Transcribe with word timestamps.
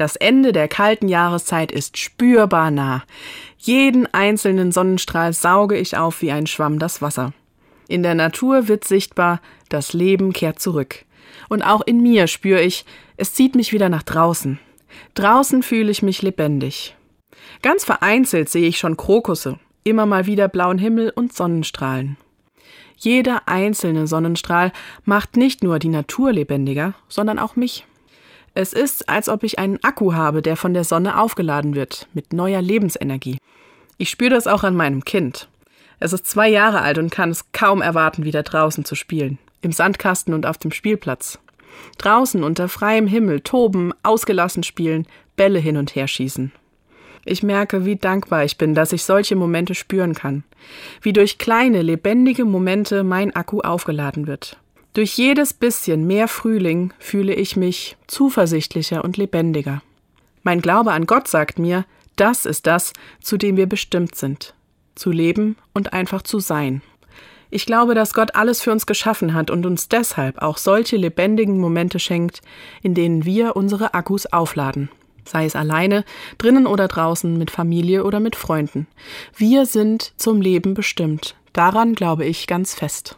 Das 0.00 0.16
Ende 0.16 0.52
der 0.52 0.66
kalten 0.66 1.08
Jahreszeit 1.08 1.70
ist 1.70 1.98
spürbar 1.98 2.70
nah. 2.70 3.02
Jeden 3.58 4.06
einzelnen 4.14 4.72
Sonnenstrahl 4.72 5.34
sauge 5.34 5.76
ich 5.76 5.98
auf 5.98 6.22
wie 6.22 6.32
ein 6.32 6.46
Schwamm 6.46 6.78
das 6.78 7.02
Wasser. 7.02 7.34
In 7.86 8.02
der 8.02 8.14
Natur 8.14 8.66
wird 8.66 8.84
sichtbar, 8.84 9.42
das 9.68 9.92
Leben 9.92 10.32
kehrt 10.32 10.58
zurück. 10.58 11.04
Und 11.50 11.60
auch 11.60 11.82
in 11.82 12.00
mir 12.00 12.28
spüre 12.28 12.62
ich, 12.62 12.86
es 13.18 13.34
zieht 13.34 13.54
mich 13.54 13.74
wieder 13.74 13.90
nach 13.90 14.02
draußen. 14.02 14.58
Draußen 15.12 15.62
fühle 15.62 15.90
ich 15.90 16.00
mich 16.00 16.22
lebendig. 16.22 16.96
Ganz 17.60 17.84
vereinzelt 17.84 18.48
sehe 18.48 18.68
ich 18.68 18.78
schon 18.78 18.96
Krokusse, 18.96 19.58
immer 19.84 20.06
mal 20.06 20.24
wieder 20.24 20.48
blauen 20.48 20.78
Himmel 20.78 21.12
und 21.14 21.34
Sonnenstrahlen. 21.34 22.16
Jeder 22.96 23.48
einzelne 23.48 24.06
Sonnenstrahl 24.06 24.72
macht 25.04 25.36
nicht 25.36 25.62
nur 25.62 25.78
die 25.78 25.88
Natur 25.88 26.32
lebendiger, 26.32 26.94
sondern 27.10 27.38
auch 27.38 27.54
mich. 27.54 27.84
Es 28.54 28.72
ist, 28.72 29.08
als 29.08 29.28
ob 29.28 29.44
ich 29.44 29.58
einen 29.58 29.82
Akku 29.84 30.12
habe, 30.12 30.42
der 30.42 30.56
von 30.56 30.74
der 30.74 30.84
Sonne 30.84 31.20
aufgeladen 31.20 31.74
wird, 31.74 32.08
mit 32.14 32.32
neuer 32.32 32.60
Lebensenergie. 32.60 33.38
Ich 33.96 34.10
spüre 34.10 34.30
das 34.30 34.46
auch 34.46 34.64
an 34.64 34.74
meinem 34.74 35.04
Kind. 35.04 35.48
Es 36.00 36.12
ist 36.12 36.26
zwei 36.26 36.48
Jahre 36.48 36.80
alt 36.80 36.98
und 36.98 37.10
kann 37.10 37.30
es 37.30 37.52
kaum 37.52 37.82
erwarten, 37.82 38.24
wieder 38.24 38.42
draußen 38.42 38.84
zu 38.84 38.94
spielen. 38.94 39.38
Im 39.60 39.72
Sandkasten 39.72 40.34
und 40.34 40.46
auf 40.46 40.58
dem 40.58 40.72
Spielplatz. 40.72 41.38
Draußen 41.98 42.42
unter 42.42 42.68
freiem 42.68 43.06
Himmel 43.06 43.40
toben, 43.42 43.92
ausgelassen 44.02 44.62
spielen, 44.62 45.06
Bälle 45.36 45.58
hin 45.58 45.76
und 45.76 45.94
her 45.94 46.08
schießen. 46.08 46.52
Ich 47.24 47.42
merke, 47.42 47.84
wie 47.84 47.96
dankbar 47.96 48.44
ich 48.44 48.56
bin, 48.56 48.74
dass 48.74 48.92
ich 48.92 49.04
solche 49.04 49.36
Momente 49.36 49.74
spüren 49.74 50.14
kann. 50.14 50.42
Wie 51.02 51.12
durch 51.12 51.38
kleine, 51.38 51.82
lebendige 51.82 52.44
Momente 52.44 53.04
mein 53.04 53.36
Akku 53.36 53.60
aufgeladen 53.60 54.26
wird. 54.26 54.56
Durch 54.92 55.16
jedes 55.16 55.54
bisschen 55.54 56.06
mehr 56.06 56.26
Frühling 56.26 56.92
fühle 56.98 57.34
ich 57.34 57.56
mich 57.56 57.96
zuversichtlicher 58.08 59.04
und 59.04 59.16
lebendiger. 59.16 59.82
Mein 60.42 60.60
Glaube 60.60 60.92
an 60.92 61.06
Gott 61.06 61.28
sagt 61.28 61.58
mir, 61.58 61.84
das 62.16 62.44
ist 62.44 62.66
das, 62.66 62.92
zu 63.20 63.36
dem 63.36 63.56
wir 63.56 63.66
bestimmt 63.66 64.16
sind. 64.16 64.54
Zu 64.96 65.10
leben 65.10 65.56
und 65.72 65.92
einfach 65.92 66.22
zu 66.22 66.40
sein. 66.40 66.82
Ich 67.50 67.66
glaube, 67.66 67.94
dass 67.94 68.14
Gott 68.14 68.34
alles 68.34 68.60
für 68.60 68.72
uns 68.72 68.86
geschaffen 68.86 69.34
hat 69.34 69.50
und 69.50 69.64
uns 69.66 69.88
deshalb 69.88 70.42
auch 70.42 70.56
solche 70.56 70.96
lebendigen 70.96 71.58
Momente 71.58 71.98
schenkt, 71.98 72.42
in 72.82 72.94
denen 72.94 73.24
wir 73.24 73.56
unsere 73.56 73.94
Akkus 73.94 74.26
aufladen. 74.26 74.88
Sei 75.24 75.44
es 75.44 75.56
alleine, 75.56 76.04
drinnen 76.38 76.66
oder 76.66 76.88
draußen, 76.88 77.36
mit 77.36 77.50
Familie 77.50 78.04
oder 78.04 78.20
mit 78.20 78.36
Freunden. 78.36 78.86
Wir 79.36 79.66
sind 79.66 80.12
zum 80.16 80.40
Leben 80.40 80.74
bestimmt. 80.74 81.36
Daran 81.52 81.94
glaube 81.94 82.24
ich 82.24 82.46
ganz 82.46 82.74
fest. 82.74 83.16